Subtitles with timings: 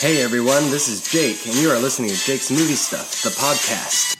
[0.00, 4.16] Hey everyone, this is Jake, and you are listening to Jake's Movie Stuff, the podcast.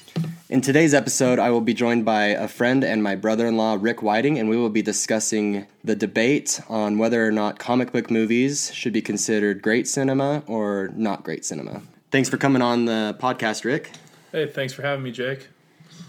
[0.50, 3.79] In today's episode, I will be joined by a friend and my brother in law,
[3.80, 8.11] Rick Whiting, and we will be discussing the debate on whether or not comic book
[8.11, 11.80] movies should be considered great cinema or not great cinema.
[12.10, 13.90] Thanks for coming on the podcast, Rick.
[14.32, 15.48] Hey, thanks for having me, Jake.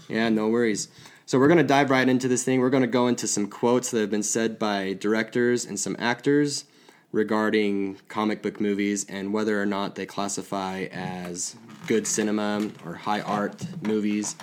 [0.06, 0.88] Yeah, no worries.
[1.24, 2.60] So, we're going to dive right into this thing.
[2.60, 5.96] We're going to go into some quotes that have been said by directors and some
[5.98, 6.66] actors
[7.12, 13.20] regarding comic book movies and whether or not they classify as good cinema or high
[13.20, 14.34] art movies.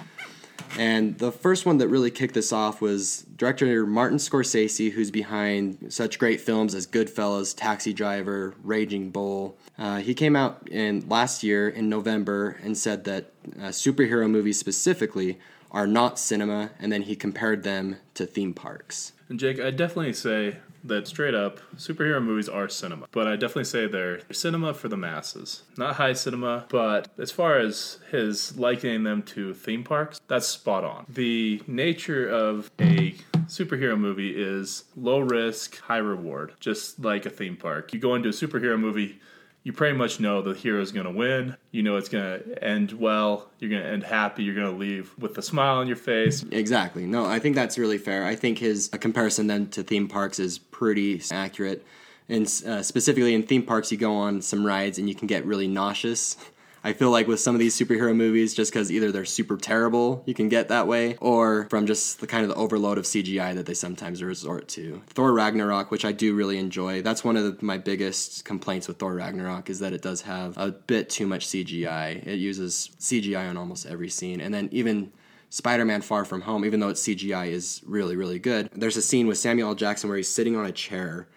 [0.77, 5.91] And the first one that really kicked this off was director Martin Scorsese, who's behind
[5.91, 9.57] such great films as Goodfellas, Taxi Driver, Raging Bull.
[9.79, 14.59] Uh, he came out in last year in November and said that uh, superhero movies
[14.59, 15.39] specifically
[15.71, 19.13] are not cinema, and then he compared them to theme parks.
[19.29, 23.05] And Jake, I definitely say that straight up, superhero movies are cinema.
[23.11, 25.63] But I definitely say they're cinema for the masses.
[25.77, 30.84] Not high cinema, but as far as his likening them to theme parks, that's spot
[30.84, 31.05] on.
[31.09, 37.57] The nature of a superhero movie is low risk, high reward, just like a theme
[37.57, 37.93] park.
[37.93, 39.20] You go into a superhero movie,
[39.63, 41.55] you pretty much know the hero's going to win.
[41.71, 43.49] You know it's going to end well.
[43.60, 44.43] You're going to end happy.
[44.43, 46.46] You're going to leave with a smile on your face.
[46.51, 47.05] Exactly.
[47.05, 48.26] No, I think that's really fair.
[48.26, 51.85] I think his comparison then to theme parks is pretty accurate.
[52.29, 55.46] And uh, specifically in theme parks, you go on some rides and you can get
[55.46, 56.38] really nauseous.
[56.84, 60.24] I feel like with some of these superhero movies, just because either they're super terrible,
[60.26, 63.54] you can get that way, or from just the kind of the overload of CGI
[63.55, 65.02] that they sometimes resort to.
[65.07, 68.97] Thor Ragnarok, which I do really enjoy, that's one of the, my biggest complaints with
[68.97, 72.25] Thor Ragnarok is that it does have a bit too much CGI.
[72.25, 75.12] It uses CGI on almost every scene, and then even
[75.50, 79.28] Spider-Man Far From Home, even though its CGI is really really good, there's a scene
[79.28, 79.75] with Samuel L.
[79.75, 81.28] Jackson where he's sitting on a chair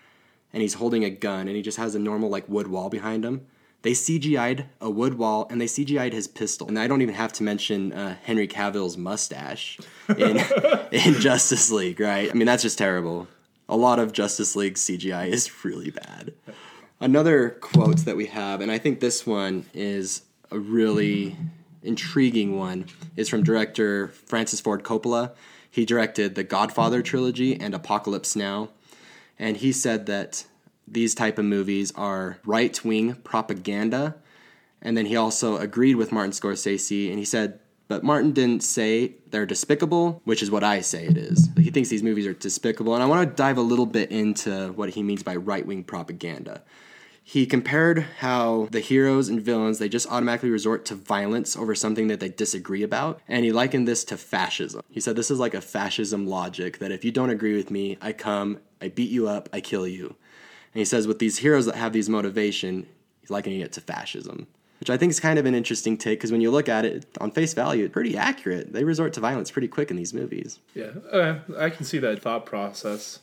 [0.53, 3.25] and he's holding a gun and he just has a normal like wood wall behind
[3.25, 3.47] him
[3.83, 6.69] they CGI'd a wood wall and they CGI'd his pistol.
[6.69, 9.79] And I don't even have to mention uh, Henry Cavill's mustache
[10.17, 10.39] in,
[10.93, 12.31] in Justice League, right?
[12.31, 13.29] I mean, that's just terrible.
[13.69, 16.33] A lot of Justice League CGI is really bad.
[17.01, 21.37] Another quote that we have, and I think this one is a really
[21.83, 22.87] intriguing one,
[23.17, 25.33] is from director Francis Ford Coppola.
[25.69, 28.69] He directed the Godfather trilogy and Apocalypse Now.
[29.39, 30.45] And he said that
[30.87, 34.17] these type of movies are right wing propaganda.
[34.81, 37.61] And then he also agreed with Martin Scorsese, and he said,
[37.93, 41.51] but Martin didn't say they're despicable, which is what I say it is.
[41.59, 44.73] He thinks these movies are despicable, and I want to dive a little bit into
[44.73, 46.63] what he means by right wing propaganda.
[47.23, 52.09] He compared how the heroes and villains they just automatically resort to violence over something
[52.09, 54.83] that they disagree about, and he likened this to fascism.
[54.89, 57.99] He said this is like a fascism logic that if you don't agree with me,
[58.01, 60.17] I come, I beat you up, I kill you.
[60.75, 62.87] And he says with these heroes that have these motivation,
[63.21, 64.47] he's likening it to fascism,
[64.81, 67.07] which I think is kind of an interesting take because when you look at it
[67.21, 68.73] on face value, it's pretty accurate.
[68.73, 70.59] They resort to violence pretty quick in these movies.
[70.75, 73.21] Yeah, uh, I can see that thought process.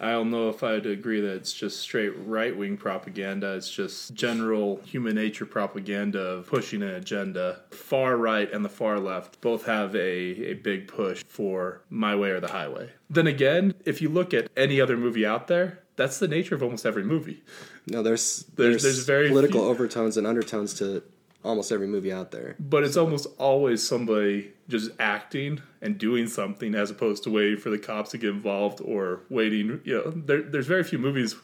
[0.00, 3.54] I don't know if I'd agree that it's just straight right wing propaganda.
[3.54, 7.60] It's just general human nature propaganda of pushing an agenda.
[7.70, 12.30] Far right and the far left both have a, a big push for my way
[12.30, 12.90] or the highway.
[13.10, 16.62] Then again, if you look at any other movie out there, that's the nature of
[16.62, 17.42] almost every movie.
[17.86, 21.02] No, there's there's, there's, there's very political few, overtones and undertones to
[21.44, 22.56] almost every movie out there.
[22.58, 27.70] But it's almost always somebody just acting and doing something as opposed to waiting for
[27.70, 29.80] the cops to get involved or waiting.
[29.84, 31.36] You know, there, there's very few movies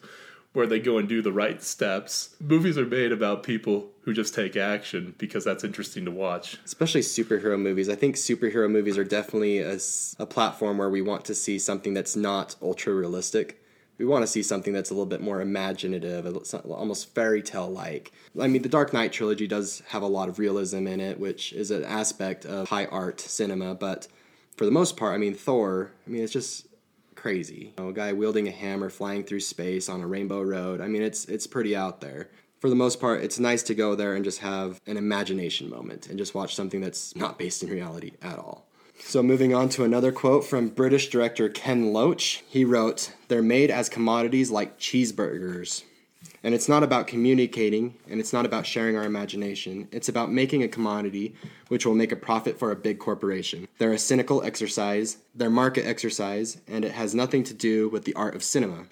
[0.53, 2.37] where they go and do the right steps.
[2.41, 6.59] Movies are made about people who just take action because that's interesting to watch.
[6.65, 7.89] Especially superhero movies.
[7.89, 9.79] I think superhero movies are definitely a,
[10.21, 13.64] a platform where we want to see something that's not ultra realistic
[13.99, 16.27] we want to see something that's a little bit more imaginative,
[16.67, 18.13] almost fairy tale like.
[18.41, 21.53] I mean, the Dark Knight trilogy does have a lot of realism in it, which
[21.53, 24.09] is an aspect of high art cinema, but
[24.57, 26.67] for the most part, I mean, Thor, I mean, it's just
[27.15, 27.73] crazy.
[27.77, 30.81] You know, a guy wielding a hammer flying through space on a rainbow road.
[30.81, 32.29] I mean, it's it's pretty out there.
[32.61, 36.09] For the most part, it's nice to go there and just have an imagination moment
[36.09, 38.67] and just watch something that's not based in reality at all.
[38.99, 42.43] So, moving on to another quote from British director Ken Loach.
[42.49, 45.85] He wrote, They're made as commodities like cheeseburgers.
[46.43, 49.89] And it's not about communicating and it's not about sharing our imagination.
[49.91, 51.35] It's about making a commodity
[51.69, 53.67] which will make a profit for a big corporation.
[53.79, 58.15] They're a cynical exercise, they're market exercise, and it has nothing to do with the
[58.15, 58.87] art of cinema.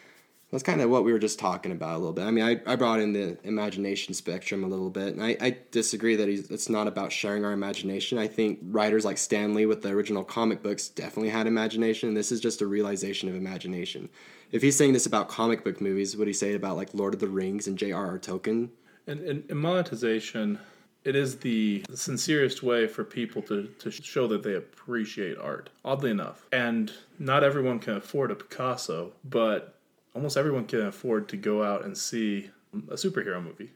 [0.53, 2.25] That's kind of what we were just talking about a little bit.
[2.25, 5.57] I mean, I, I brought in the imagination spectrum a little bit, and I, I
[5.71, 8.19] disagree that it's not about sharing our imagination.
[8.19, 12.31] I think writers like Stan Lee with the original comic books definitely had imagination, this
[12.31, 14.11] is just a realization of imagination.
[14.51, 17.21] If he's saying this about comic book movies, would he say about like Lord of
[17.21, 18.19] the Rings and J.R.R.
[18.19, 18.69] Tolkien?
[19.07, 20.59] And, and, and monetization,
[21.05, 26.11] it is the sincerest way for people to, to show that they appreciate art, oddly
[26.11, 26.47] enough.
[26.53, 29.79] And not everyone can afford a Picasso, but
[30.15, 32.51] almost everyone can afford to go out and see
[32.89, 33.71] a superhero movie,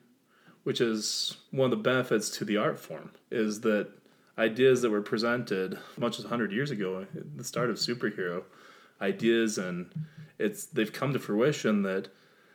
[0.65, 3.89] which is one of the benefits to the art form, is that
[4.39, 8.43] ideas that were presented much as 100 years ago at the start of superhero
[9.01, 9.93] ideas and
[10.39, 12.09] it's they've come to fruition that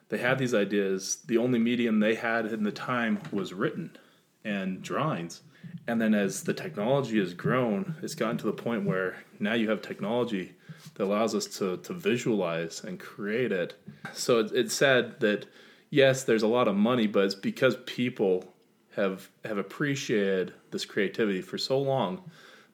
[0.09, 3.95] they had these ideas the only medium they had in the time was written
[4.43, 5.41] and drawings.
[5.87, 9.69] And then as the technology has grown it's gotten to the point where now you
[9.69, 10.53] have technology
[10.95, 13.75] that allows us to, to visualize and create it.
[14.13, 15.47] So it, it's sad that
[15.89, 18.53] yes there's a lot of money but it's because people
[18.95, 22.21] have have appreciated this creativity for so long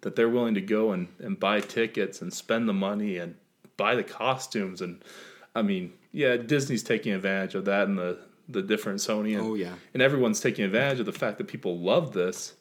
[0.01, 3.35] that they're willing to go and, and buy tickets and spend the money and
[3.77, 4.81] buy the costumes.
[4.81, 5.03] And
[5.55, 8.19] I mean, yeah, Disney's taking advantage of that and the
[8.49, 9.73] the different Sony and, Oh, yeah.
[9.93, 12.53] and everyone's taking advantage of the fact that people love this.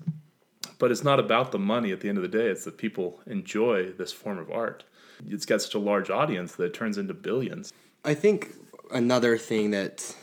[0.78, 2.48] But it's not about the money at the end of the day.
[2.48, 4.84] It's that people enjoy this form of art.
[5.26, 7.72] It's got such a large audience that it turns into billions.
[8.04, 8.52] I think
[8.92, 10.14] another thing that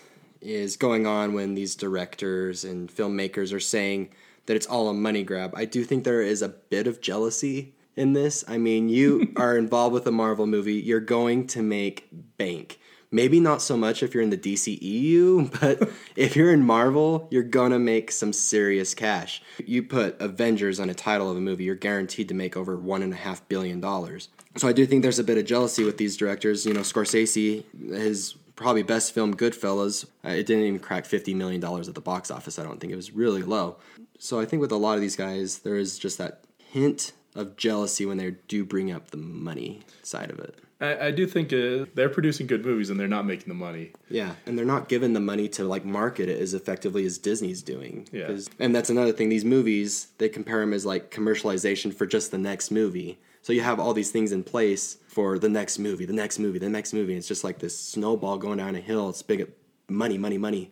[0.41, 4.09] is going on when these directors and filmmakers are saying
[4.45, 7.73] that it's all a money grab, I do think there is a bit of jealousy
[7.95, 8.43] in this.
[8.47, 12.79] I mean, you are involved with a Marvel movie, you're going to make bank.
[13.13, 17.43] Maybe not so much if you're in the DCEU, but if you're in Marvel, you're
[17.43, 19.41] gonna make some serious cash.
[19.63, 23.03] You put Avengers on a title of a movie, you're guaranteed to make over one
[23.03, 24.29] and a half billion dollars.
[24.57, 26.65] So I do think there's a bit of jealousy with these directors.
[26.65, 31.63] You know, Scorsese, his probably best film, Goodfellas, uh, it didn't even crack $50 million
[31.63, 32.93] at the box office, I don't think.
[32.93, 33.77] It was really low.
[34.19, 37.57] So I think with a lot of these guys, there is just that hint of
[37.57, 40.55] jealousy when they do bring up the money side of it.
[40.83, 43.91] I, I do think uh, they're producing good movies and they're not making the money.
[44.09, 47.61] Yeah, and they're not given the money to like market it as effectively as Disney's
[47.63, 48.07] doing.
[48.11, 48.37] Yeah.
[48.59, 49.29] and that's another thing.
[49.29, 53.17] These movies they compare them as like commercialization for just the next movie.
[53.41, 56.59] So you have all these things in place for the next movie, the next movie,
[56.59, 57.15] the next movie.
[57.15, 59.09] It's just like this snowball going down a hill.
[59.09, 59.49] It's big
[59.89, 60.71] money, money, money,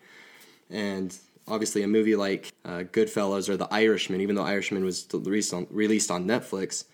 [0.70, 1.18] and
[1.48, 5.68] obviously a movie like uh, Goodfellas or The Irishman, even though Irishman was released on,
[5.70, 6.86] released on Netflix,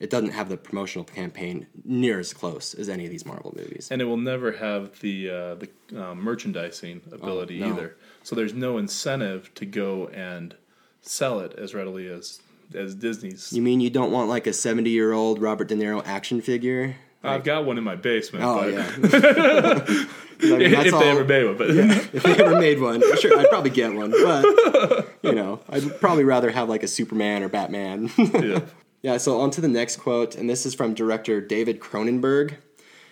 [0.00, 3.88] it doesn't have the promotional campaign near as close as any of these Marvel movies.
[3.90, 7.68] and it will never have the uh, the uh, merchandising ability no.
[7.68, 7.96] either.
[8.22, 10.54] So there's no incentive to go and
[11.00, 12.40] sell it as readily as
[12.74, 13.52] as Disney's.
[13.52, 16.96] You mean you don't want like a 70 year old Robert De Niro action figure?
[17.22, 18.44] I've got one in my basement.
[18.44, 20.04] Oh, but yeah.
[20.40, 23.38] I mean, if that's they ever made one, but if they ever made one, sure,
[23.38, 24.12] I'd probably get one.
[24.12, 28.10] But, you know, I'd probably rather have like a Superman or Batman.
[28.16, 28.60] yeah.
[29.02, 32.56] Yeah, so on to the next quote, and this is from director David Cronenberg.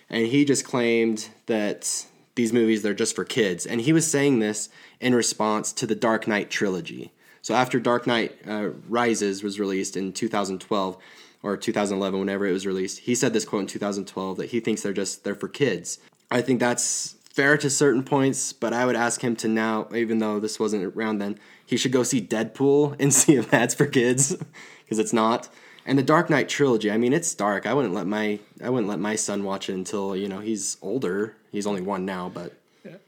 [0.09, 2.05] And he just claimed that
[2.35, 3.65] these movies, they're just for kids.
[3.65, 4.69] And he was saying this
[4.99, 7.11] in response to the Dark Knight trilogy.
[7.41, 10.97] So after Dark Knight uh, Rises was released in 2012
[11.43, 14.81] or 2011, whenever it was released, he said this quote in 2012 that he thinks
[14.81, 15.99] they're just they're for kids.
[16.29, 20.19] I think that's fair to certain points, but I would ask him to now, even
[20.19, 23.85] though this wasn't around then, he should go see Deadpool and see if that's for
[23.85, 24.35] kids
[24.83, 25.49] because it's not.
[25.87, 27.65] And the Dark Knight trilogy, I mean, it's dark.
[27.65, 30.77] I wouldn't let my I wouldn't let my son watch it until you know he's
[30.81, 31.35] older.
[31.51, 32.53] He's only one now, but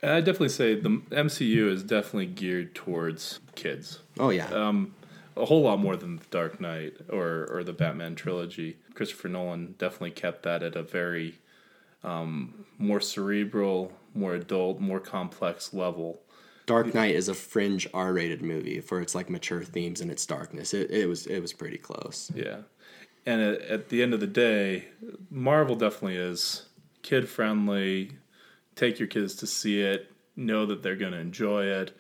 [0.02, 4.00] I definitely say the MCU is definitely geared towards kids.
[4.18, 4.96] oh yeah, Um,
[5.36, 8.78] a whole lot more than the Dark Knight or or the Batman trilogy.
[8.94, 11.36] Christopher Nolan definitely kept that at a very
[12.04, 16.22] um, more cerebral, more adult, more complex level.
[16.70, 20.72] Dark Knight is a fringe R-rated movie for its like mature themes and its darkness.
[20.74, 22.32] It, it was it was pretty close.
[22.36, 22.60] Yeah.
[23.26, 24.86] And at, at the end of the day,
[25.32, 26.68] Marvel definitely is
[27.02, 28.12] kid friendly.
[28.76, 30.12] Take your kids to see it.
[30.36, 31.98] Know that they're going to enjoy it.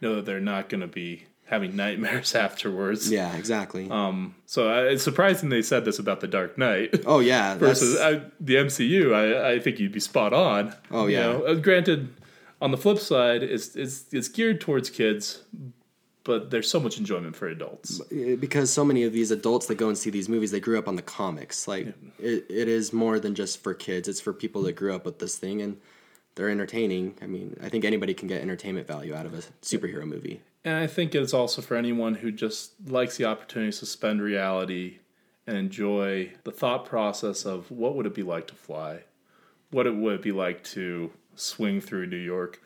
[0.00, 3.10] Know that they're not going to be having nightmares afterwards.
[3.10, 3.90] Yeah, exactly.
[3.90, 7.02] Um, so I, it's surprising they said this about the Dark Knight.
[7.06, 10.74] oh yeah, versus I, the MCU, I, I think you'd be spot on.
[10.92, 11.22] Oh, You yeah.
[11.26, 12.08] know, uh, granted,
[12.62, 15.42] on the flip side, it's it's it's geared towards kids,
[16.22, 18.00] but there's so much enjoyment for adults.
[18.00, 20.78] Uh, because so many of these adults that go and see these movies they grew
[20.78, 21.66] up on the comics.
[21.66, 21.88] Like
[22.20, 24.08] it, it is more than just for kids.
[24.08, 25.78] It's for people that grew up with this thing and
[26.36, 27.18] they're entertaining.
[27.20, 30.40] I mean i think anybody can get entertainment value out of a superhero movie.
[30.64, 35.00] And I think it's also for anyone who just likes the opportunity to suspend reality
[35.48, 39.00] and enjoy the thought process of what would it be like to fly,
[39.72, 42.60] what it would be like to swing through New York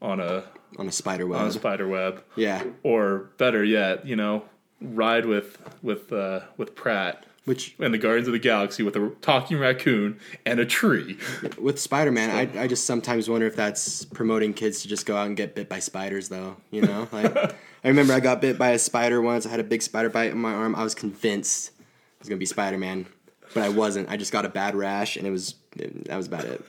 [0.00, 0.44] on a
[0.78, 2.22] on a spider web on a spider web.
[2.36, 4.44] yeah or better yet, you know,
[4.80, 9.10] ride with with uh, with Pratt Which and the Guardians of the Galaxy with a
[9.20, 11.18] talking raccoon and a tree.
[11.58, 15.16] with Spider Man, I, I just sometimes wonder if that's promoting kids to just go
[15.16, 16.56] out and get bit by spiders, though.
[16.70, 19.46] You know, like I remember I got bit by a spider once.
[19.46, 20.76] I had a big spider bite on my arm.
[20.76, 23.06] I was convinced it was gonna be Spider Man,
[23.54, 24.08] but I wasn't.
[24.08, 26.64] I just got a bad rash, and it was it, that was about it.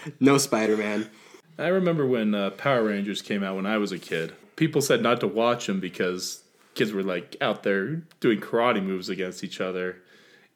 [0.20, 1.10] no Spider Man.
[1.58, 4.32] I remember when uh, Power Rangers came out when I was a kid.
[4.56, 6.42] People said not to watch them because
[6.74, 9.96] kids were like out there doing karate moves against each other.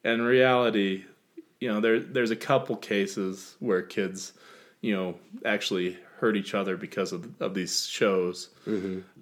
[0.04, 1.04] And in reality,
[1.60, 4.32] you know, there there's a couple cases where kids,
[4.80, 8.50] you know, actually hurt each other because of of these shows.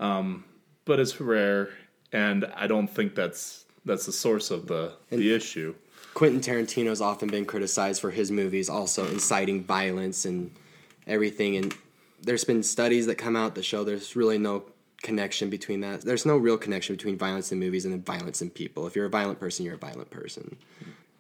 [0.01, 0.45] Um,
[0.85, 1.71] but it's rare,
[2.13, 5.75] and I don't think that's that's the source of the the issue.
[6.17, 10.51] Quentin Tarantino's often been criticized for his movies also inciting violence and
[11.07, 11.57] everything.
[11.57, 11.77] And
[12.23, 14.65] there's been studies that come out that show there's really no
[15.03, 16.01] connection between that.
[16.01, 18.87] There's no real connection between violence in movies and violence in people.
[18.87, 20.57] If you're a violent person, you're a violent person.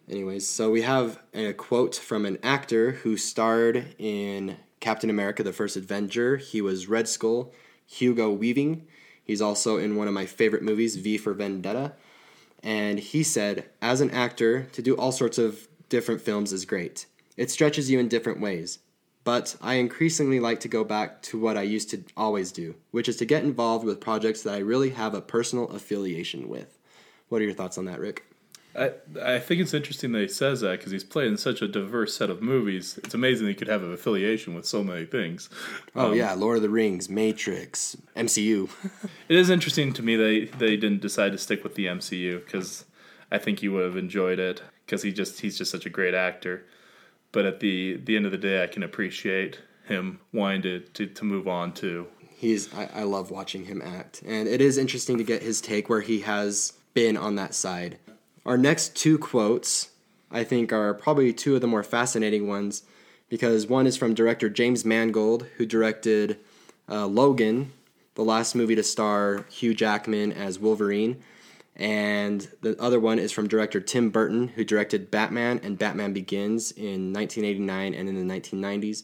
[0.08, 5.52] Anyways, so we have a quote from an actor who starred in Captain America: The
[5.52, 6.38] First Avenger.
[6.38, 7.52] He was Red Skull,
[7.86, 8.86] Hugo Weaving.
[9.22, 11.92] He's also in one of my favorite movies, V for Vendetta.
[12.66, 17.06] And he said, as an actor, to do all sorts of different films is great.
[17.36, 18.80] It stretches you in different ways.
[19.22, 23.08] But I increasingly like to go back to what I used to always do, which
[23.08, 26.76] is to get involved with projects that I really have a personal affiliation with.
[27.28, 28.24] What are your thoughts on that, Rick?
[28.76, 28.92] I
[29.22, 32.16] I think it's interesting that he says that because he's played in such a diverse
[32.16, 32.98] set of movies.
[33.02, 35.48] It's amazing he could have an affiliation with so many things.
[35.94, 38.68] Oh, um, yeah, Lord of the Rings, Matrix, MCU.
[39.28, 41.86] It is interesting to me that he, that he didn't decide to stick with the
[41.86, 42.84] MCU because
[43.32, 46.14] I think he would have enjoyed it because he just he's just such a great
[46.14, 46.64] actor.
[47.32, 51.06] But at the the end of the day, I can appreciate him wanting to to,
[51.06, 52.06] to move on too.
[52.20, 54.22] He's I, I love watching him act.
[54.24, 57.98] And it is interesting to get his take where he has been on that side.
[58.46, 59.90] Our next two quotes,
[60.30, 62.84] I think, are probably two of the more fascinating ones
[63.28, 66.38] because one is from director James Mangold, who directed
[66.88, 67.72] uh, Logan,
[68.14, 71.20] the last movie to star Hugh Jackman as Wolverine.
[71.74, 76.70] And the other one is from director Tim Burton, who directed Batman and Batman Begins
[76.70, 79.02] in 1989 and in the 1990s.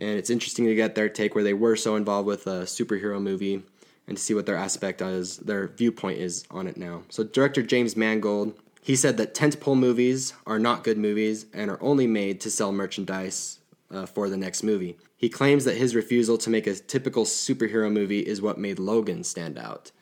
[0.00, 3.22] And it's interesting to get their take where they were so involved with a superhero
[3.22, 3.62] movie
[4.08, 7.02] and to see what their aspect is, their viewpoint is on it now.
[7.10, 11.82] So, director James Mangold, he said that tentpole movies are not good movies and are
[11.82, 13.60] only made to sell merchandise
[13.90, 14.96] uh, for the next movie.
[15.16, 19.24] He claims that his refusal to make a typical superhero movie is what made Logan
[19.24, 19.92] stand out.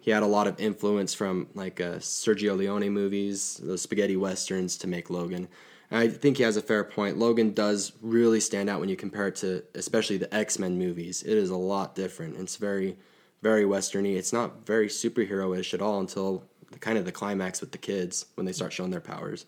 [0.00, 4.76] He had a lot of influence from like uh, Sergio Leone movies, the spaghetti westerns
[4.78, 5.48] to make Logan.
[5.90, 7.18] And I think he has a fair point.
[7.18, 11.24] Logan does really stand out when you compare it to especially the X-Men movies.
[11.24, 12.36] It is a lot different.
[12.36, 12.96] It's very
[13.42, 14.16] very westerny.
[14.16, 18.26] It's not very superhero-ish at all until the, kind of the climax with the kids
[18.34, 19.46] when they start showing their powers.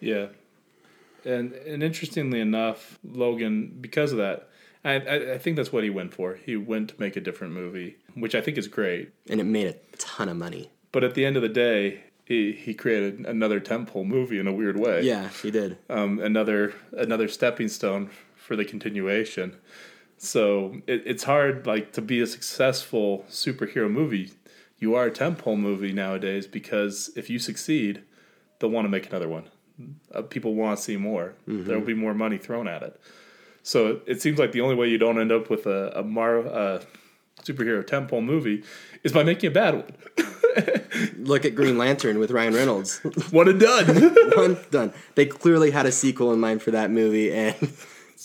[0.00, 0.28] Yeah,
[1.24, 4.48] and and interestingly enough, Logan because of that.
[4.82, 6.36] I, I, I think that's what he went for.
[6.36, 9.12] He went to make a different movie, which I think is great.
[9.28, 10.70] And it made a ton of money.
[10.90, 14.52] But at the end of the day, he, he created another tentpole movie in a
[14.52, 15.02] weird way.
[15.02, 15.76] Yeah, he did.
[15.90, 19.56] Um, another another stepping stone for the continuation.
[20.22, 24.32] So it, it's hard like to be a successful superhero movie.
[24.78, 28.02] You are a tentpole movie nowadays because if you succeed,
[28.58, 29.44] they'll want to make another one.
[30.14, 31.32] Uh, people want to see more.
[31.46, 33.00] There will be more money thrown at it.
[33.62, 36.02] So it, it seems like the only way you don't end up with a, a
[36.02, 36.82] Mar uh,
[37.42, 38.62] superhero tentpole movie
[39.02, 39.92] is by making a bad one.
[41.16, 42.98] Look at Green Lantern with Ryan Reynolds.
[43.30, 43.86] one and done.
[44.36, 44.92] One done.
[45.14, 47.54] They clearly had a sequel in mind for that movie, and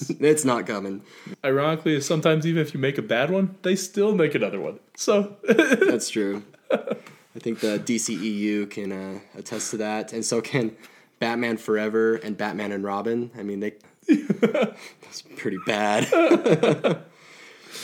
[0.20, 1.02] it's not coming.
[1.44, 4.80] Ironically, sometimes even if you make a bad one, they still make another one.
[4.96, 6.44] So That's true.
[6.72, 10.76] I think the DCEU can uh, attest to that, and so can
[11.20, 13.32] Batman Forever and Batman and Robin.
[13.38, 13.74] I mean, they
[14.08, 17.04] that's pretty bad.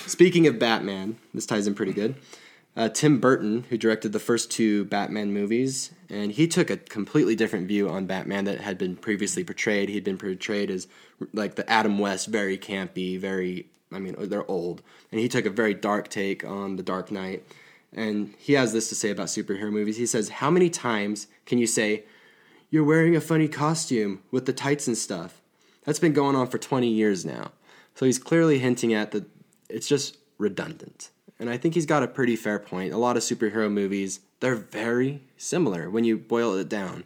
[0.08, 2.16] Speaking of Batman, this ties in pretty good.
[2.76, 7.36] Uh, Tim Burton, who directed the first two Batman movies, and he took a completely
[7.36, 9.90] different view on Batman that had been previously portrayed.
[9.90, 10.88] He'd been portrayed as
[11.34, 14.82] like the Adam West, very campy, very, I mean, they're old.
[15.12, 17.44] And he took a very dark take on The Dark Knight.
[17.94, 19.98] And he has this to say about superhero movies.
[19.98, 22.06] He says, How many times can you say,
[22.70, 25.42] You're wearing a funny costume with the tights and stuff?
[25.84, 27.52] That's been going on for 20 years now.
[27.96, 29.26] So he's clearly hinting at that
[29.70, 31.10] it's just redundant.
[31.42, 32.94] And I think he's got a pretty fair point.
[32.94, 37.04] A lot of superhero movies, they're very similar when you boil it down.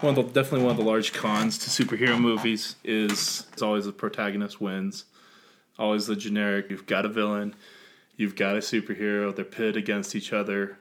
[0.00, 3.84] one of the, definitely one of the large cons to superhero movies is it's always
[3.84, 5.04] the protagonist wins.
[5.78, 6.70] Always the generic.
[6.70, 7.54] You've got a villain,
[8.16, 9.36] you've got a superhero.
[9.36, 10.78] They're pitted against each other.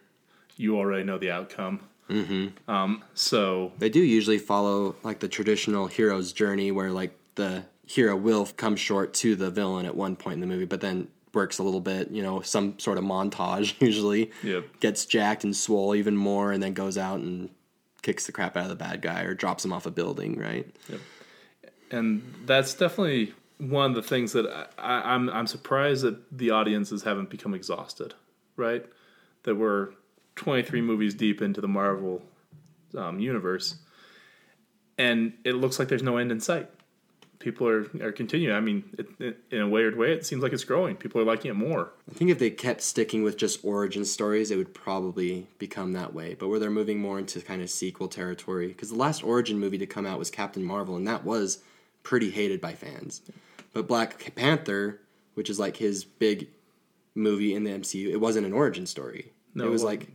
[0.56, 1.82] You already know the outcome.
[2.10, 2.72] Mm-hmm.
[2.72, 8.16] Um, so They do usually follow like the traditional hero's journey where like the hero
[8.16, 11.60] will come short to the villain at one point in the movie, but then works
[11.60, 14.32] a little bit, you know, some sort of montage usually.
[14.44, 14.80] Yep.
[14.80, 17.50] Gets jacked and swole even more and then goes out and
[18.02, 20.68] kicks the crap out of the bad guy or drops him off a building, right?
[21.92, 26.52] and that's definitely one of the things that I, I, I'm I'm surprised that the
[26.52, 28.14] audiences haven't become exhausted,
[28.56, 28.86] right?
[29.44, 29.90] That we're
[30.36, 32.22] 23 movies deep into the Marvel
[32.98, 33.76] um, universe,
[34.98, 36.70] and it looks like there's no end in sight.
[37.46, 38.56] People are are continuing.
[38.56, 40.96] I mean, it, it, in a weird way, it seems like it's growing.
[40.96, 41.92] People are liking it more.
[42.10, 46.16] I think if they kept sticking with just origin stories, it would probably become that
[46.16, 46.34] way.
[46.34, 49.78] But where they're moving more into kind of sequel territory, because the last origin movie
[49.78, 51.60] to come out was Captain Marvel, and that was
[52.02, 53.22] pretty hated by fans.
[53.74, 55.00] But Black Panther,
[55.36, 56.48] which is like his big
[57.14, 59.34] movie in the MCU, it wasn't an origin story.
[59.54, 60.10] No, it was like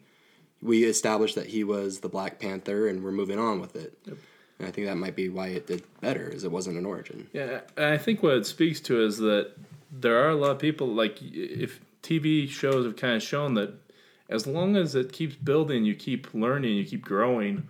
[0.60, 3.96] we established that he was the Black Panther, and we're moving on with it.
[4.60, 7.26] And I think that might be why it did better, is it wasn't an origin.
[7.32, 9.52] Yeah, I think what it speaks to is that
[9.90, 13.72] there are a lot of people like if TV shows have kind of shown that
[14.28, 17.68] as long as it keeps building, you keep learning, you keep growing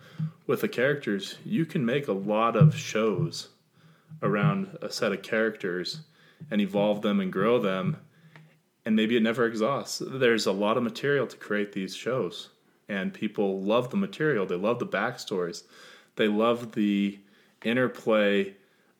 [0.48, 3.48] with the characters, you can make a lot of shows
[4.20, 6.00] around a set of characters
[6.50, 7.96] and evolve them and grow them
[8.84, 10.02] and maybe it never exhausts.
[10.04, 12.48] There's a lot of material to create these shows,
[12.88, 14.46] and people love the material.
[14.46, 15.64] They love the backstories.
[16.20, 17.18] They love the
[17.64, 18.52] interplay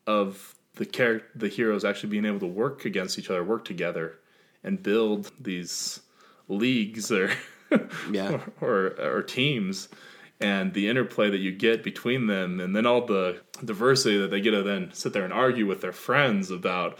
[0.06, 4.18] of the char- the heroes actually being able to work against each other, work together,
[4.64, 6.00] and build these
[6.48, 7.30] leagues or
[8.10, 8.40] Yeah.
[8.62, 9.90] or, or teams.
[10.40, 14.40] And the interplay that you get between them and then all the diversity that they
[14.40, 16.98] get to then sit there and argue with their friends about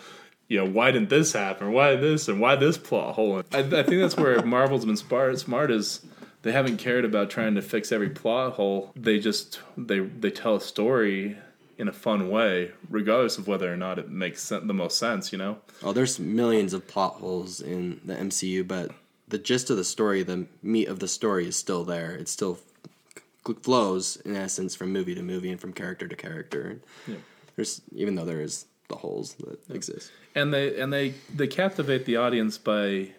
[0.49, 1.69] you know why didn't this happen?
[1.69, 2.29] Or why this?
[2.29, 3.39] And why this plot hole?
[3.55, 6.05] I, I think that's where marvel's been smart smart is
[6.43, 10.57] they haven't cared about trying to fix every plot hole they just they they tell
[10.57, 11.37] a story
[11.79, 15.33] in a fun way regardless of whether or not it makes sen- the most sense
[15.33, 18.91] you know Oh, there's millions of plot holes in the MCU, but
[19.29, 22.11] the gist of the story, the meat of the story, is still there.
[22.13, 22.59] It still
[23.63, 26.81] flows in essence from movie to movie and from character to character.
[27.07, 27.17] Yeah.
[27.57, 30.11] There's even though there is the holes that exist.
[30.35, 33.11] and they and they they captivate the audience by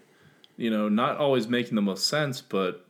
[0.58, 2.86] you know not always making the most sense but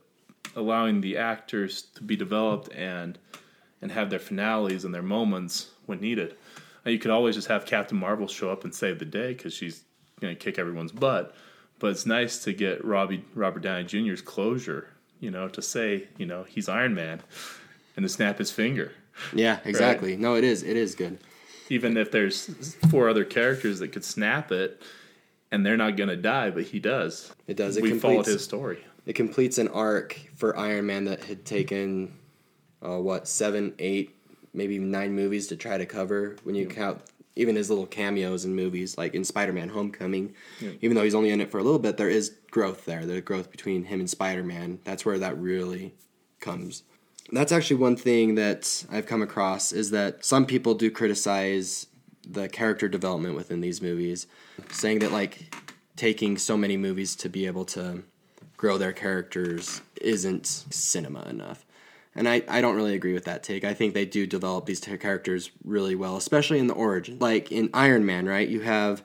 [0.56, 3.18] allowing the actors to be developed and
[3.80, 6.34] and have their finales and their moments when needed
[6.84, 9.84] you could always just have captain marvel show up and save the day because she's
[10.20, 11.34] going to kick everyone's butt
[11.78, 14.88] but it's nice to get robbie robert downey jr's closure
[15.20, 17.20] you know to say you know he's iron man
[17.96, 18.92] and to snap his finger
[19.34, 20.16] Yeah, exactly.
[20.16, 20.62] No, it is.
[20.62, 21.18] It is good.
[21.68, 24.80] even if there's four other characters that could snap it
[25.50, 27.76] and they're not going to die but he does It does.
[27.76, 31.44] It we followed completes- his story It completes an arc for Iron Man that had
[31.44, 32.18] taken,
[32.80, 34.14] uh, what, seven, eight,
[34.54, 36.36] maybe nine movies to try to cover.
[36.44, 37.00] When you count
[37.34, 40.34] even his little cameos in movies, like in Spider Man Homecoming,
[40.80, 43.06] even though he's only in it for a little bit, there is growth there.
[43.06, 44.78] The growth between him and Spider Man.
[44.84, 45.94] That's where that really
[46.40, 46.84] comes.
[47.30, 51.86] That's actually one thing that I've come across is that some people do criticize
[52.28, 54.26] the character development within these movies,
[54.70, 55.54] saying that like
[55.96, 58.02] taking so many movies to be able to
[58.62, 61.66] grow their characters isn't cinema enough.
[62.14, 63.64] And I, I don't really agree with that take.
[63.64, 67.18] I think they do develop these characters really well, especially in the origin.
[67.18, 68.48] Like in Iron Man, right?
[68.48, 69.02] You have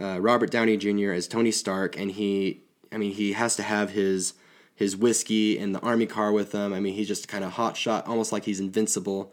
[0.00, 1.10] uh, Robert Downey Jr.
[1.10, 4.34] as Tony Stark, and he, I mean, he has to have his
[4.76, 6.72] his whiskey in the army car with him.
[6.72, 9.32] I mean, he's just kind of hot shot, almost like he's invincible.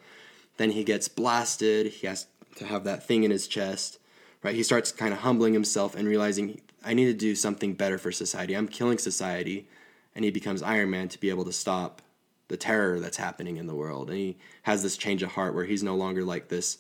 [0.58, 1.88] Then he gets blasted.
[1.88, 4.00] He has to have that thing in his chest,
[4.42, 4.56] right?
[4.56, 8.12] He starts kind of humbling himself and realizing, I need to do something better for
[8.12, 8.54] society.
[8.54, 9.68] I'm killing society.
[10.16, 12.02] And he becomes Iron Man to be able to stop
[12.48, 14.10] the terror that's happening in the world.
[14.10, 16.78] And he has this change of heart where he's no longer like this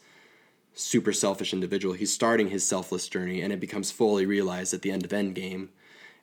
[0.75, 1.95] super selfish individual.
[1.95, 5.69] He's starting his selfless journey, and it becomes fully realized at the end of Endgame.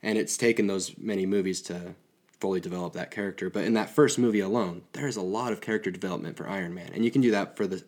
[0.02, 1.94] And it's taken those many movies to
[2.38, 3.50] fully develop that character.
[3.50, 6.74] But in that first movie alone, there is a lot of character development for Iron
[6.74, 7.84] Man, and you can do that for the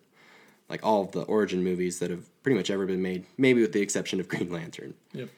[0.69, 3.73] like all of the origin movies that have pretty much ever been made, maybe with
[3.73, 4.95] the exception of Green Lantern.
[5.13, 5.29] Yep.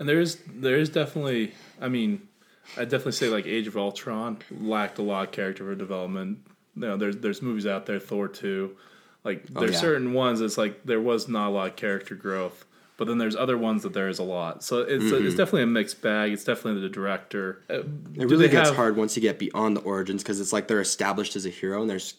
[0.00, 2.28] And there is there is definitely I mean,
[2.76, 6.38] I definitely say like Age of Ultron lacked a lot of character development.
[6.74, 8.76] You know, there's there's movies out there, Thor two.
[9.24, 9.80] Like there's yeah.
[9.80, 12.64] certain ones it's like there was not a lot of character growth.
[12.96, 14.64] But then there's other ones that there is a lot.
[14.64, 16.32] So it's it's definitely a mixed bag.
[16.32, 17.62] It's definitely the director.
[17.70, 17.82] Uh,
[18.14, 20.80] It really gets have- hard once you get beyond the origins because it's like they're
[20.80, 22.14] established as a hero and there's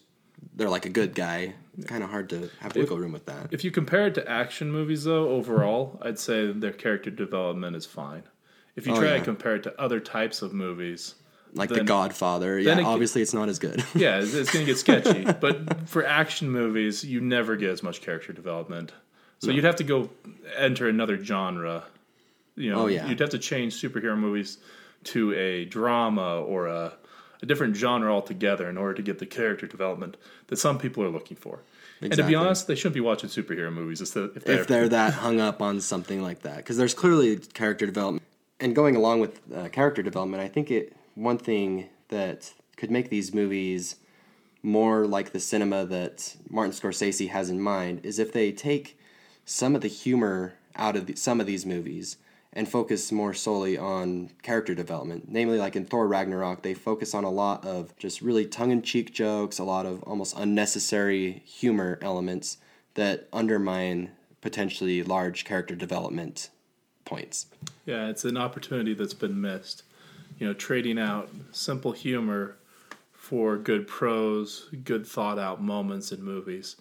[0.56, 1.54] they're like a good guy.
[1.88, 3.48] Kind of hard to have wiggle room with that.
[3.52, 7.86] If you compare it to action movies, though, overall, I'd say their character development is
[7.86, 8.24] fine.
[8.76, 9.18] If you Oh, try yeah.
[9.20, 11.16] to compare it to other types of movies,
[11.54, 12.60] like The Godfather.
[12.60, 13.84] Yeah, it- obviously it's not as good.
[13.96, 15.24] yeah, it's, it's going to get sketchy.
[15.42, 18.92] but for action movies, you never get as much character development.
[19.40, 20.10] So you'd have to go
[20.58, 21.86] enter another genre.
[22.56, 23.08] You know, Oh, yeah.
[23.08, 24.58] you'd have to change superhero movies
[25.06, 26.94] to a drama or a,
[27.42, 31.10] a different genre altogether in order to get the character development that some people are
[31.10, 31.62] looking for.
[32.02, 34.68] And to be honest, they shouldn't be watching superhero movies if they're, if they're, if
[34.68, 36.58] they're that hung up on something like that.
[36.58, 38.24] Because there's clearly character development.
[38.62, 43.10] And going along with uh, character development i think it one thing that could make
[43.10, 43.96] these movies
[44.62, 49.00] more like the cinema that martin scorsese has in mind is if they take
[49.46, 52.18] some of the humor out of the, some of these movies
[52.54, 55.26] and focus more solely on character development.
[55.30, 58.82] Namely, like in Thor Ragnarok, they focus on a lot of just really tongue in
[58.82, 62.58] cheek jokes, a lot of almost unnecessary humor elements
[62.96, 66.50] that undermine potentially large character development
[67.06, 67.48] points.
[67.86, 69.84] Yeah, it's an opportunity that's been missed.
[70.40, 72.56] You know, trading out simple humor
[73.12, 76.78] for good prose, good thought out moments in movies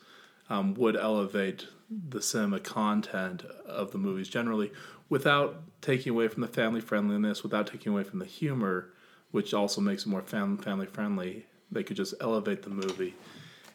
[0.49, 4.71] um, would elevate the cinema content of the movies generally
[5.09, 8.91] without taking away from the family friendliness, without taking away from the humor,
[9.31, 11.47] which also makes it more fam- family friendly.
[11.71, 13.15] They could just elevate the movie.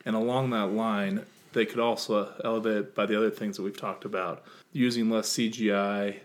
[0.05, 3.77] And along that line, they could also elevate it by the other things that we've
[3.77, 6.19] talked about, using less CGI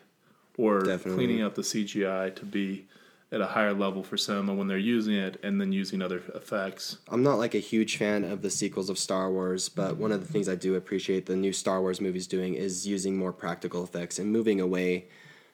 [0.56, 1.14] or Definitely.
[1.26, 2.86] cleaning up the CGI to be
[3.30, 6.98] at a higher level for cinema when they're using it and then using other effects.
[7.08, 10.26] I'm not like a huge fan of the sequels of Star Wars, but one of
[10.26, 13.84] the things I do appreciate the new Star Wars movies doing is using more practical
[13.84, 15.08] effects and moving away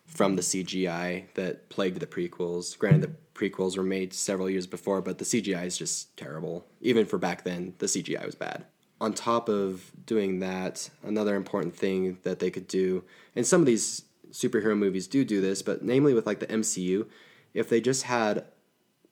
[0.07, 2.79] from the CGI that plagued the prequels.
[2.79, 6.67] Granted, the prequels were made several years before, but the CGI is just terrible.
[6.81, 8.67] Even for back then, the CGI was bad.
[9.01, 13.03] On top of doing that, another important thing that they could do,
[13.35, 17.07] and some of these superhero movies do do this, but namely with like the MCU,
[17.55, 18.45] if they just had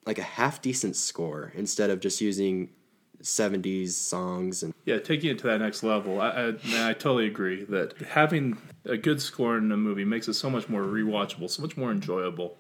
[0.05, 2.70] like a half decent score instead of just using
[3.22, 6.48] 70s songs and Yeah, taking it to that next level, I, I,
[6.88, 10.68] I totally agree that having a good score in a movie makes it so much
[10.68, 12.59] more rewatchable, so much more enjoyable.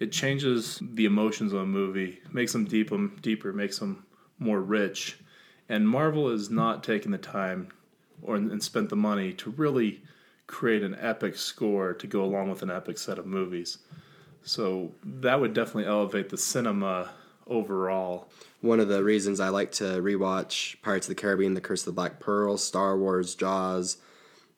[0.00, 4.04] It changes the emotions of a movie, makes them deep, um, deeper, makes them
[4.40, 5.20] more rich.
[5.68, 7.68] And Marvel has not taken the time
[8.20, 10.02] or and spent the money to really
[10.46, 13.78] create an epic score to go along with an epic set of movies.
[14.44, 17.10] So that would definitely elevate the cinema
[17.46, 18.28] overall.
[18.60, 21.86] one of the reasons I like to rewatch Pirates of the Caribbean, The Curse of
[21.86, 23.98] the Black Pearl, Star Wars, Jaws,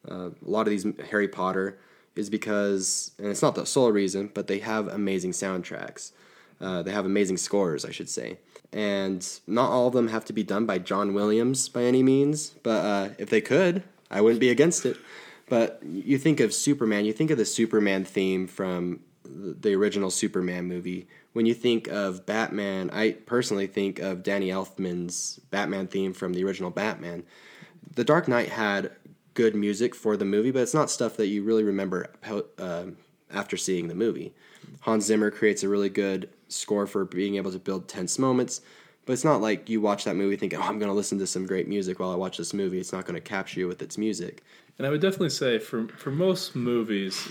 [0.08, 1.78] uh, a lot of these Harry Potter
[2.14, 6.12] is because, and it's not the sole reason, but they have amazing soundtracks.
[6.60, 8.38] Uh, they have amazing scores, I should say.
[8.72, 12.50] And not all of them have to be done by John Williams by any means,
[12.62, 14.96] but uh, if they could, I wouldn't be against it.
[15.48, 20.66] But you think of Superman, you think of the Superman theme from the original Superman
[20.66, 21.06] movie.
[21.32, 26.44] When you think of Batman, I personally think of Danny Elfman's Batman theme from the
[26.44, 27.24] original Batman.
[27.94, 28.92] The Dark Knight had
[29.34, 32.10] good music for the movie, but it's not stuff that you really remember
[32.58, 32.84] uh,
[33.30, 34.34] after seeing the movie.
[34.80, 38.60] Hans Zimmer creates a really good score for being able to build tense moments,
[39.04, 41.26] but it's not like you watch that movie thinking, oh, I'm going to listen to
[41.26, 42.80] some great music while I watch this movie.
[42.80, 44.42] It's not going to capture you with its music.
[44.78, 47.28] And I would definitely say for for most movies,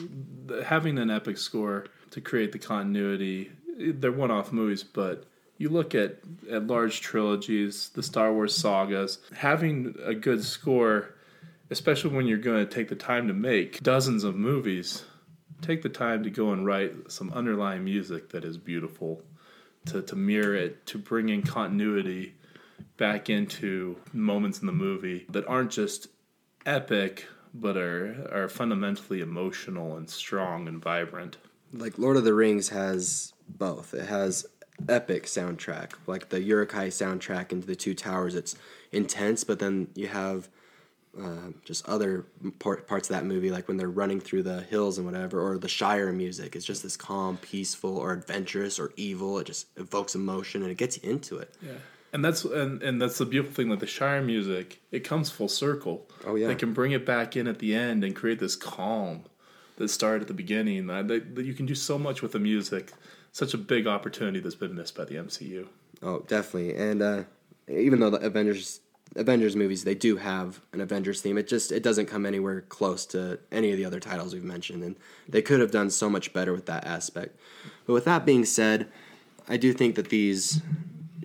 [0.66, 5.26] having an epic score to create the continuity, they're one-off movies, but
[5.58, 11.16] you look at at large trilogies, the Star Wars sagas, having a good score,
[11.70, 15.04] especially when you're going to take the time to make dozens of movies,
[15.62, 19.22] take the time to go and write some underlying music that is beautiful,
[19.86, 22.34] to to mirror it, to bring in continuity
[22.98, 26.08] back into moments in the movie that aren't just
[26.66, 27.26] epic
[27.60, 31.38] but are are fundamentally emotional and strong and vibrant.
[31.74, 33.94] Like Lord of the Rings has both.
[33.94, 34.46] It has
[34.90, 38.36] epic soundtrack, like the Uruk-hai soundtrack into the Two Towers.
[38.36, 38.56] It's
[38.92, 40.50] intense, but then you have
[41.20, 42.26] uh, just other
[42.60, 45.58] part, parts of that movie, like when they're running through the hills and whatever, or
[45.58, 46.56] the Shire music.
[46.56, 49.40] It's just this calm, peaceful, or adventurous, or evil.
[49.40, 51.54] It just evokes emotion and it gets you into it.
[51.62, 51.72] Yeah.
[52.16, 55.50] And that's and, and that's the beautiful thing, like the Shire music, it comes full
[55.50, 56.08] circle.
[56.26, 56.48] Oh, yeah.
[56.48, 59.26] They can bring it back in at the end and create this calm
[59.76, 60.88] that started at the beginning.
[60.88, 62.94] That, that, that you can do so much with the music.
[63.34, 65.68] Such a big opportunity that's been missed by the MCU.
[66.02, 66.78] Oh, definitely.
[66.78, 67.24] And uh,
[67.68, 68.80] even though the Avengers
[69.18, 73.06] Avengers movies they do have an Avengers theme, it just it doesn't come anywhere close
[73.08, 74.96] to any of the other titles we've mentioned, and
[75.28, 77.38] they could have done so much better with that aspect.
[77.86, 78.88] But with that being said,
[79.50, 80.62] I do think that these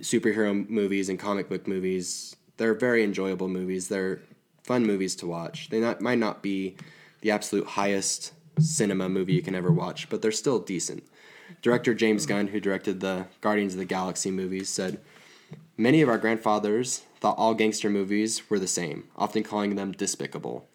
[0.01, 3.89] superhero movies and comic book movies they're very enjoyable movies.
[3.89, 4.21] They're
[4.65, 5.71] fun movies to watch.
[5.71, 6.77] They not might not be
[7.23, 11.03] the absolute highest cinema movie you can ever watch, but they're still decent.
[11.63, 15.01] Director James Gunn, who directed the Guardians of the Galaxy movies, said,
[15.79, 20.69] Many of our grandfathers thought all gangster movies were the same, often calling them despicable.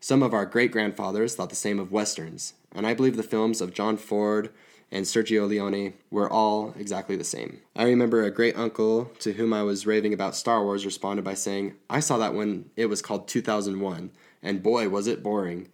[0.00, 3.60] Some of our great grandfathers thought the same of westerns, and I believe the films
[3.60, 4.48] of John Ford
[4.92, 7.60] and Sergio Leone were all exactly the same.
[7.76, 11.34] I remember a great uncle to whom I was raving about Star Wars responded by
[11.34, 14.10] saying, I saw that when it was called 2001,
[14.42, 15.68] and boy, was it boring.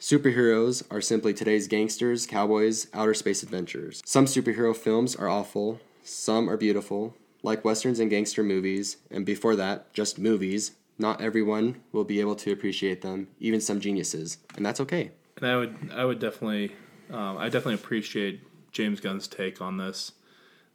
[0.00, 4.02] Superheroes are simply today's gangsters, cowboys, outer space adventurers.
[4.04, 9.56] Some superhero films are awful, some are beautiful, like westerns and gangster movies, and before
[9.56, 10.72] that, just movies.
[10.98, 15.10] Not everyone will be able to appreciate them, even some geniuses, and that's okay.
[15.38, 16.72] And I would, I would definitely,
[17.10, 18.40] um, I definitely appreciate
[18.74, 20.12] James Gunn's take on this.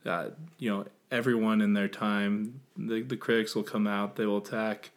[0.04, 4.40] Uh, you know, everyone in their time, the the critics will come out, they will
[4.40, 4.90] attack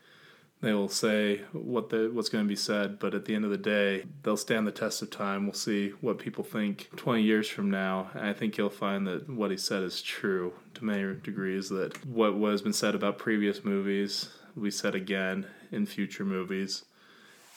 [0.62, 3.50] they will say what the what's going to be said, but at the end of
[3.50, 5.44] the day, they'll stand the test of time.
[5.44, 8.12] We'll see what people think 20 years from now.
[8.14, 11.68] And I think you'll find that what he said is true to many degrees.
[11.68, 16.84] That what has been said about previous movies will be said again in future movies.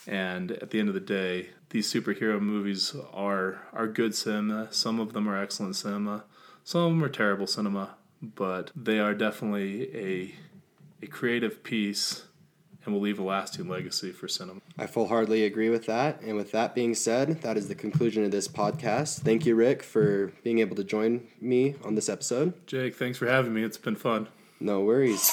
[0.08, 4.72] And at the end of the day, these superhero movies are are good cinema.
[4.72, 6.24] Some of them are excellent cinema.
[6.64, 10.36] Some of them are terrible cinema, but they are definitely a
[11.04, 12.28] a creative piece
[12.86, 14.62] and will leave a lasting legacy for cinema.
[14.78, 16.22] I full heartedly agree with that.
[16.22, 19.20] And with that being said, that is the conclusion of this podcast.
[19.20, 22.54] Thank you, Rick, for being able to join me on this episode.
[22.68, 23.64] Jake, thanks for having me.
[23.64, 24.30] It's been fun.
[24.62, 25.30] No worries.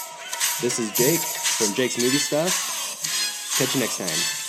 [0.60, 3.58] This is Jake from Jake's Movie Stuff.
[3.58, 4.41] Catch you next time.